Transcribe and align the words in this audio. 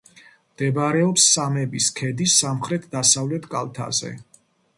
მდებარეობს 0.53 1.25
სამების 1.33 1.89
ქედის 1.99 2.39
სამხრეთ-დასავლეთ 2.45 3.47
კალთაზე. 3.53 4.13